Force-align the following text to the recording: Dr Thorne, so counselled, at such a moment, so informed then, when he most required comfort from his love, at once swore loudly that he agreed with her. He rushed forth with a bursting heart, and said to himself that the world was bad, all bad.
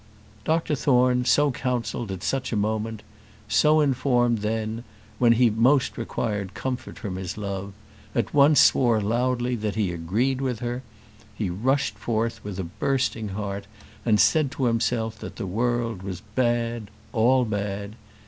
Dr 0.45 0.73
Thorne, 0.73 1.25
so 1.25 1.51
counselled, 1.51 2.09
at 2.09 2.23
such 2.23 2.51
a 2.51 2.55
moment, 2.55 3.03
so 3.47 3.81
informed 3.81 4.39
then, 4.39 4.83
when 5.19 5.33
he 5.33 5.51
most 5.51 5.95
required 5.95 6.55
comfort 6.55 6.97
from 6.97 7.17
his 7.17 7.37
love, 7.37 7.73
at 8.15 8.33
once 8.33 8.59
swore 8.59 8.99
loudly 8.99 9.55
that 9.57 9.75
he 9.75 9.91
agreed 9.93 10.41
with 10.41 10.57
her. 10.57 10.81
He 11.35 11.51
rushed 11.51 11.99
forth 11.99 12.43
with 12.43 12.57
a 12.57 12.63
bursting 12.63 13.27
heart, 13.27 13.67
and 14.03 14.19
said 14.19 14.49
to 14.53 14.65
himself 14.65 15.19
that 15.19 15.35
the 15.35 15.45
world 15.45 16.01
was 16.01 16.21
bad, 16.33 16.89
all 17.13 17.45
bad. 17.45 17.93